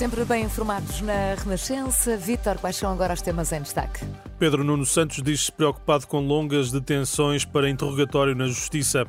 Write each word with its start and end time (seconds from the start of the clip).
Sempre 0.00 0.24
bem 0.24 0.44
informados 0.46 1.02
na 1.02 1.34
Renascença. 1.34 2.16
Vítor, 2.16 2.56
quais 2.56 2.74
são 2.74 2.90
agora 2.90 3.12
os 3.12 3.20
temas 3.20 3.52
em 3.52 3.60
destaque? 3.60 4.02
Pedro 4.38 4.64
Nuno 4.64 4.86
Santos 4.86 5.22
diz-se 5.22 5.52
preocupado 5.52 6.06
com 6.06 6.20
longas 6.20 6.72
detenções 6.72 7.44
para 7.44 7.68
interrogatório 7.68 8.34
na 8.34 8.46
Justiça. 8.46 9.06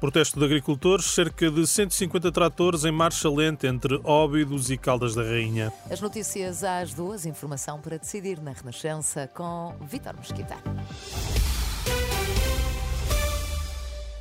Protesto 0.00 0.38
de 0.38 0.46
agricultores, 0.46 1.04
cerca 1.04 1.50
de 1.50 1.66
150 1.66 2.32
tratores 2.32 2.86
em 2.86 2.90
marcha 2.90 3.28
lenta 3.28 3.66
entre 3.66 4.00
Óbidos 4.02 4.70
e 4.70 4.78
Caldas 4.78 5.14
da 5.14 5.22
Rainha. 5.22 5.70
As 5.90 6.00
notícias 6.00 6.64
às 6.64 6.94
duas, 6.94 7.26
informação 7.26 7.78
para 7.78 7.98
decidir 7.98 8.40
na 8.40 8.52
Renascença 8.52 9.28
com 9.34 9.74
Vítor 9.82 10.16
Mesquita. 10.16 10.56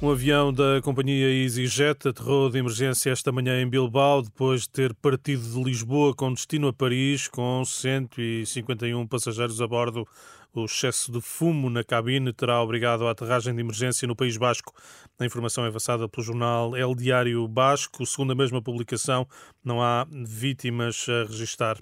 Um 0.04 0.10
avião 0.10 0.52
da 0.52 0.82
companhia 0.82 1.30
EasyJet 1.30 2.08
aterrou 2.08 2.50
de 2.50 2.58
emergência 2.58 3.12
esta 3.12 3.32
manhã 3.32 3.62
em 3.62 3.70
Bilbao, 3.70 4.24
depois 4.24 4.62
de 4.62 4.70
ter 4.72 4.96
partido 4.96 5.48
de 5.48 5.64
Lisboa 5.64 6.12
com 6.16 6.34
destino 6.34 6.70
a 6.70 6.74
Paris, 6.74 7.28
com 7.28 7.64
151 7.64 9.06
passageiros 9.06 9.62
a 9.62 9.68
bordo. 9.68 10.08
O 10.54 10.66
excesso 10.66 11.14
de 11.14 11.22
fumo 11.22 11.70
na 11.70 11.82
cabine 11.82 12.34
terá 12.34 12.62
obrigado 12.62 13.08
a 13.08 13.12
aterragem 13.12 13.56
de 13.56 13.62
emergência 13.62 14.06
no 14.06 14.18
País 14.18 14.36
Basco. 14.36 14.74
A 15.18 15.26
informação 15.26 15.64
é 15.64 15.68
avançada 15.68 16.10
pelo 16.10 16.26
jornal 16.26 16.76
El 16.76 16.94
Diário 16.94 17.48
Basco. 17.48 18.06
Segundo 18.06 18.34
a 18.34 18.36
mesma 18.36 18.62
publicação, 18.62 19.26
não 19.64 19.82
há 19.82 20.06
vítimas 20.12 21.06
a 21.08 21.24
registrar. 21.24 21.80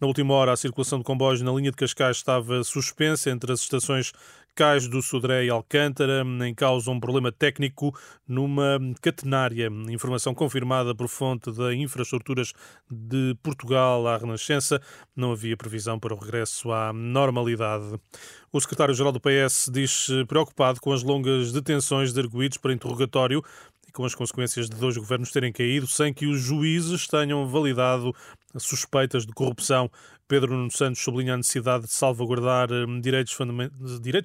Na 0.00 0.06
última 0.06 0.34
hora, 0.34 0.52
a 0.52 0.56
circulação 0.56 0.98
de 0.98 1.04
comboios 1.04 1.42
na 1.42 1.50
linha 1.50 1.72
de 1.72 1.76
Cascais 1.76 2.18
estava 2.18 2.62
suspensa 2.62 3.28
entre 3.28 3.52
as 3.52 3.60
estações 3.60 4.12
Cais 4.54 4.86
do 4.86 5.00
Sodré 5.00 5.46
e 5.46 5.50
Alcântara, 5.50 6.22
em 6.46 6.54
causa 6.54 6.90
um 6.90 7.00
problema 7.00 7.32
técnico 7.32 7.98
numa 8.28 8.78
catenária. 9.00 9.70
Informação 9.88 10.34
confirmada 10.34 10.94
por 10.94 11.08
fonte 11.08 11.50
da 11.50 11.74
Infraestruturas 11.74 12.52
de 12.90 13.34
Portugal 13.42 14.06
à 14.06 14.18
Renascença. 14.18 14.78
Não 15.16 15.32
havia 15.32 15.56
previsão 15.56 15.98
para 15.98 16.12
o 16.14 16.18
regresso 16.18 16.70
à 16.70 16.92
normalidade. 16.92 17.98
O 18.52 18.60
secretário-geral 18.60 19.12
do 19.12 19.20
PS 19.20 19.70
diz 19.72 20.08
preocupado 20.28 20.80
com 20.80 20.92
as 20.92 21.02
longas 21.02 21.52
detenções 21.52 22.12
de 22.12 22.20
arguídos 22.20 22.58
para 22.58 22.72
interrogatório 22.72 23.42
com 23.92 24.04
as 24.04 24.14
consequências 24.14 24.68
de 24.68 24.76
dois 24.76 24.96
governos 24.96 25.30
terem 25.30 25.52
caído 25.52 25.86
sem 25.86 26.12
que 26.12 26.26
os 26.26 26.40
juízes 26.40 27.06
tenham 27.06 27.46
validado 27.46 28.14
suspeitas 28.56 29.26
de 29.26 29.32
corrupção. 29.32 29.90
Pedro 30.26 30.54
Nuno 30.54 30.70
Santos 30.70 31.02
sublinha 31.02 31.34
a 31.34 31.36
necessidade 31.36 31.84
de 31.84 31.92
salvaguardar 31.92 32.72
hum, 32.72 33.00
direitos, 33.00 33.34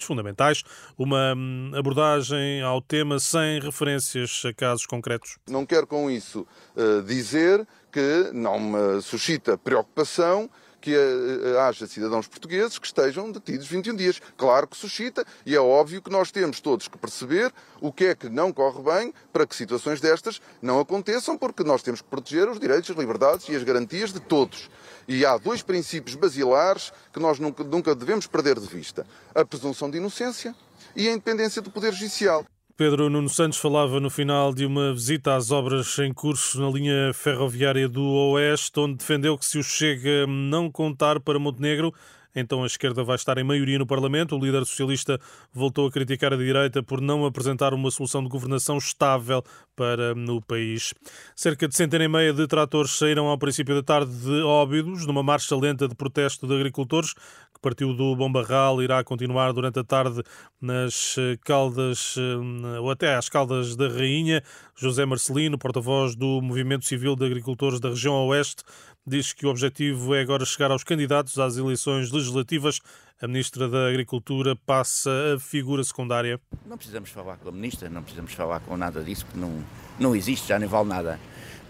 fundamentais, 0.05 0.63
uma 0.97 1.33
hum, 1.35 1.71
abordagem 1.75 2.61
ao 2.61 2.81
tema 2.81 3.19
sem 3.19 3.59
referências 3.59 4.43
a 4.45 4.53
casos 4.53 4.85
concretos. 4.85 5.37
Não 5.49 5.65
quero 5.65 5.85
com 5.85 6.09
isso 6.09 6.47
uh, 6.75 7.03
dizer 7.03 7.67
que 7.91 8.31
não 8.33 8.59
me 8.59 9.01
suscita 9.01 9.57
preocupação 9.57 10.49
que 10.81 10.95
uh, 10.95 11.59
haja 11.59 11.87
cidadãos 11.87 12.27
portugueses 12.27 12.77
que 12.77 12.87
estejam 12.87 13.31
detidos 13.31 13.67
21 13.67 13.95
dias. 13.95 14.21
Claro 14.37 14.67
que 14.67 14.77
suscita 14.77 15.25
e 15.45 15.55
é 15.55 15.59
óbvio 15.59 16.01
que 16.01 16.09
nós 16.09 16.31
temos 16.31 16.59
todos 16.59 16.87
que 16.87 16.97
perceber 16.97 17.53
o 17.81 17.91
que 17.91 18.05
é 18.05 18.15
que 18.15 18.29
não 18.29 18.51
corre 18.51 18.81
bem 18.81 19.13
para 19.31 19.45
que 19.45 19.55
situações 19.55 19.99
destas 19.99 20.41
não 20.61 20.79
aconteçam, 20.79 21.37
porque 21.37 21.63
nós 21.63 21.81
temos 21.81 22.01
que 22.01 22.07
proteger 22.07 22.49
os 22.49 22.59
direitos, 22.59 22.89
as 22.89 22.97
liberdades 22.97 23.47
e 23.49 23.55
as 23.55 23.63
garantias 23.63 24.13
de 24.13 24.19
todos. 24.19 24.69
E 25.07 25.25
há 25.25 25.37
dois 25.37 25.61
princípios 25.61 26.15
basilares 26.15 26.91
que 27.13 27.19
nós 27.19 27.39
nunca, 27.39 27.63
nunca 27.63 27.95
devemos 27.95 28.27
perder 28.27 28.59
de 28.59 28.67
vista: 28.67 29.05
a 29.33 29.45
presunção 29.45 29.89
de 29.89 29.97
inocência 29.97 30.55
e 30.95 31.07
a 31.07 31.11
independência 31.11 31.61
do 31.61 31.71
Poder 31.71 31.93
Judicial. 31.93 32.45
Pedro 32.77 33.09
Nuno 33.09 33.27
Santos 33.27 33.57
falava 33.57 33.99
no 33.99 34.07
final 34.07 34.53
de 34.53 34.63
uma 34.63 34.93
visita 34.93 35.35
às 35.35 35.49
obras 35.49 35.97
em 35.97 36.13
curso 36.13 36.61
na 36.61 36.69
linha 36.69 37.11
ferroviária 37.11 37.89
do 37.89 38.03
Oeste, 38.03 38.79
onde 38.79 38.97
defendeu 38.97 39.35
que 39.35 39.47
se 39.47 39.57
o 39.57 39.63
Chega 39.63 40.27
não 40.27 40.69
contar 40.69 41.19
para 41.19 41.39
Montenegro, 41.39 41.91
então 42.39 42.63
a 42.63 42.67
esquerda 42.67 43.03
vai 43.03 43.15
estar 43.15 43.37
em 43.37 43.43
maioria 43.43 43.79
no 43.79 43.85
Parlamento. 43.85 44.35
O 44.35 44.39
líder 44.39 44.65
socialista 44.65 45.19
voltou 45.51 45.87
a 45.87 45.91
criticar 45.91 46.31
a 46.33 46.37
direita 46.37 46.83
por 46.83 47.01
não 47.01 47.25
apresentar 47.25 47.73
uma 47.73 47.89
solução 47.89 48.23
de 48.23 48.29
governação 48.29 48.77
estável 48.77 49.43
para 49.75 50.13
o 50.13 50.41
país. 50.41 50.93
Cerca 51.35 51.67
de 51.67 51.75
centena 51.75 52.03
e 52.03 52.07
meia 52.07 52.33
de 52.33 52.47
tratores 52.47 52.91
saíram 52.91 53.27
ao 53.27 53.37
princípio 53.37 53.75
da 53.75 53.83
tarde 53.83 54.11
de 54.11 54.41
Óbidos, 54.41 55.05
numa 55.05 55.23
marcha 55.23 55.55
lenta 55.55 55.87
de 55.87 55.95
protesto 55.95 56.47
de 56.47 56.53
agricultores 56.53 57.13
que 57.57 57.61
partiu 57.61 57.93
do 57.93 58.15
Bombarral, 58.15 58.81
irá 58.81 59.03
continuar 59.03 59.51
durante 59.51 59.79
a 59.79 59.83
tarde 59.83 60.21
nas 60.61 61.15
eh, 61.17 61.37
Caldas, 61.43 62.15
eh, 62.17 62.79
ou 62.79 62.91
até 62.91 63.15
às 63.15 63.29
Caldas 63.29 63.75
da 63.75 63.87
Rainha. 63.87 64.43
José 64.75 65.05
Marcelino, 65.05 65.57
porta-voz 65.57 66.15
do 66.15 66.39
Movimento 66.39 66.85
Civil 66.85 67.15
de 67.15 67.25
Agricultores 67.25 67.79
da 67.79 67.89
região 67.89 68.13
Oeste, 68.27 68.63
diz 69.07 69.31
que 69.31 69.45
o 69.45 69.49
objetivo 69.49 70.13
é 70.13 70.19
agora 70.19 70.45
chegar 70.45 70.69
aos 70.69 70.83
candidatos 70.83 71.39
às 71.39 71.55
eleições 71.55 72.11
legislativas. 72.11 72.81
A 73.21 73.27
Ministra 73.27 73.69
da 73.69 73.87
Agricultura 73.87 74.53
passa 74.53 75.09
a 75.35 75.39
figura 75.39 75.81
secundária. 75.83 76.39
Não 76.65 76.77
precisamos 76.77 77.09
falar 77.09 77.37
com 77.37 77.47
a 77.47 77.51
Ministra, 77.51 77.89
não 77.89 78.03
precisamos 78.03 78.33
falar 78.33 78.59
com 78.59 78.75
nada 78.75 79.01
disso, 79.01 79.25
porque 79.25 79.39
não, 79.39 79.63
não 79.97 80.13
existe, 80.13 80.49
já 80.49 80.59
nem 80.59 80.67
vale 80.67 80.89
nada. 80.89 81.17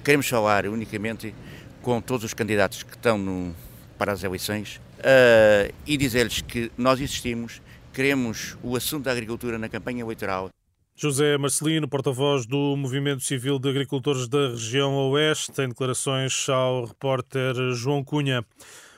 Queremos 0.03 0.27
falar 0.27 0.65
unicamente 0.65 1.33
com 1.81 2.01
todos 2.01 2.25
os 2.25 2.33
candidatos 2.33 2.81
que 2.81 2.95
estão 2.95 3.17
no, 3.19 3.55
para 3.97 4.11
as 4.11 4.23
eleições 4.23 4.81
uh, 4.97 5.73
e 5.85 5.95
dizer-lhes 5.95 6.41
que 6.41 6.71
nós 6.75 6.99
existimos, 6.99 7.61
queremos 7.93 8.57
o 8.63 8.75
assunto 8.75 9.05
da 9.05 9.11
agricultura 9.11 9.59
na 9.59 9.69
campanha 9.69 10.01
eleitoral. 10.01 10.49
José 10.99 11.37
Marcelino, 11.37 11.87
porta-voz 11.87 12.47
do 12.47 12.75
Movimento 12.75 13.21
Civil 13.21 13.59
de 13.59 13.69
Agricultores 13.69 14.27
da 14.27 14.49
região 14.49 14.95
Oeste, 15.11 15.61
em 15.61 15.69
declarações 15.69 16.49
ao 16.49 16.85
repórter 16.85 17.53
João 17.73 18.03
Cunha. 18.03 18.43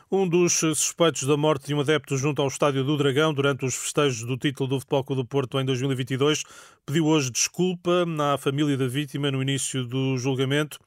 Um 0.09 0.25
dos 0.25 0.53
suspeitos 0.53 1.23
da 1.23 1.35
morte 1.35 1.67
de 1.67 1.73
um 1.73 1.81
adepto 1.81 2.15
junto 2.15 2.41
ao 2.41 2.47
Estádio 2.47 2.85
do 2.85 2.95
Dragão 2.95 3.33
durante 3.33 3.65
os 3.65 3.75
festejos 3.75 4.23
do 4.25 4.37
título 4.37 4.69
do 4.69 4.79
Futebol 4.79 5.03
Clube 5.03 5.21
do 5.23 5.27
Porto 5.27 5.59
em 5.59 5.65
2022 5.65 6.45
pediu 6.85 7.05
hoje 7.05 7.29
desculpa 7.29 8.05
à 8.33 8.37
família 8.37 8.77
da 8.77 8.87
vítima 8.87 9.29
no 9.29 9.41
início 9.41 9.83
do 9.83 10.17
julgamento. 10.17 10.79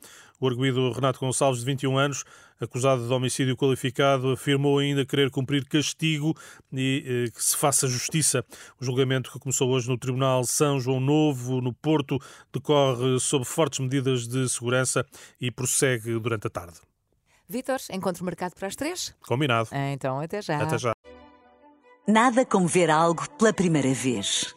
O 0.42 0.48
arguído 0.48 0.91
Renato 0.91 1.20
Gonçalves, 1.20 1.60
de 1.60 1.66
21 1.66 1.97
anos, 1.97 2.25
acusado 2.60 3.06
de 3.06 3.14
homicídio 3.14 3.56
qualificado, 3.56 4.32
afirmou 4.32 4.80
ainda 4.80 5.06
querer 5.06 5.30
cumprir 5.30 5.64
castigo 5.69 6.36
e 6.72 7.04
eh, 7.06 7.30
que 7.30 7.41
se 7.41 7.56
faça 7.56 7.86
justiça. 7.86 8.44
O 8.80 8.84
julgamento 8.84 9.30
que 9.30 9.38
começou 9.38 9.70
hoje 9.70 9.88
no 9.88 9.97
Tribunal 9.97 10.42
São 10.42 10.80
João 10.80 10.98
Novo, 10.98 11.60
no 11.60 11.72
Porto, 11.72 12.19
decorre 12.53 13.20
sob 13.20 13.44
fortes 13.44 13.78
medidas 13.78 14.26
de 14.26 14.48
segurança 14.48 15.06
e 15.41 15.48
prossegue 15.48 16.19
durante 16.19 16.48
a 16.48 16.50
tarde. 16.50 16.80
Vítor, 17.48 17.78
encontro 17.92 18.24
marcado 18.24 18.56
para 18.56 18.66
as 18.66 18.74
três? 18.74 19.14
Combinado. 19.24 19.69
Então, 19.92 20.19
até 20.19 20.42
já. 20.42 20.60
Até 20.60 20.76
já. 20.76 20.92
Nada 22.09 22.44
como 22.44 22.66
ver 22.66 22.91
algo 22.91 23.30
pela 23.38 23.53
primeira 23.53 23.94
vez. 23.94 24.56